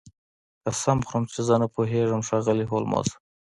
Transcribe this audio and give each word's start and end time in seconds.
قسم 0.65 0.99
خورم 1.07 1.23
چې 1.33 1.39
زه 1.47 1.55
نه 1.61 1.67
پوهیږم 1.73 2.21
ښاغلی 2.27 2.65
هولمز 2.71 3.07